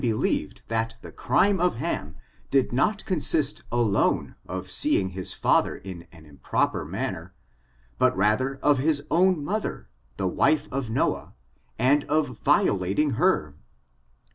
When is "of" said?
1.59-1.75, 4.47-4.71, 8.63-8.79, 10.71-10.89, 12.05-12.39